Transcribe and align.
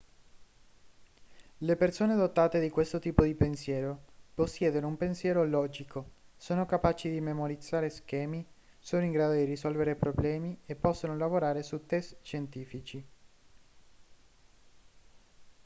le 1.59 1.75
persone 1.75 2.15
dotate 2.15 2.59
di 2.59 2.71
questo 2.71 2.97
tipo 2.97 3.23
di 3.23 3.35
pensiero 3.35 3.99
possiedono 4.33 4.87
un 4.87 4.97
pensiero 4.97 5.45
logico 5.45 6.09
sono 6.37 6.65
capaci 6.65 7.07
di 7.11 7.21
memorizzare 7.21 7.87
schemi 7.91 8.43
sono 8.79 9.03
in 9.03 9.11
grado 9.11 9.33
di 9.33 9.43
risolvere 9.43 9.93
problemi 9.93 10.57
e 10.65 10.73
possono 10.75 11.15
lavorare 11.15 11.61
su 11.61 11.85
test 11.85 12.15
scientifici 12.23 13.05